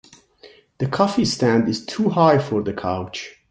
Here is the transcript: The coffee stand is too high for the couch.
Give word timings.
The 0.79 0.87
coffee 0.87 1.25
stand 1.25 1.69
is 1.69 1.85
too 1.85 2.09
high 2.09 2.39
for 2.39 2.63
the 2.63 2.73
couch. 2.73 3.37